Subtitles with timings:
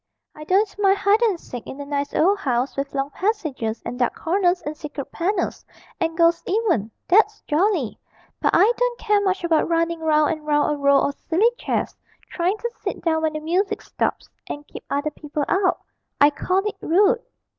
[0.35, 3.99] 'I don't mind hide and seek in a nice old house with long passages and
[3.99, 5.63] dark corners and secret panels
[5.99, 7.99] and ghosts even that's jolly;
[8.41, 11.95] but I don't care much about running round and round a row of silly chairs,
[12.31, 15.81] trying to sit down when the music stops and keep other people out
[16.19, 17.21] I call it rude.'